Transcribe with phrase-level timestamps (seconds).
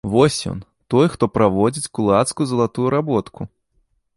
[0.11, 0.59] Вось ён,
[0.93, 3.41] той, хто праводзіць кулацкую залатую работку!